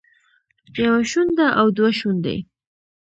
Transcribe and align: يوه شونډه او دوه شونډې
يوه 0.83 1.01
شونډه 1.11 1.47
او 1.59 1.67
دوه 1.77 1.91
شونډې 1.99 2.37